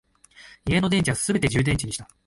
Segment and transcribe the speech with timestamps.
[0.67, 2.07] 家の電池はすべて充電池にした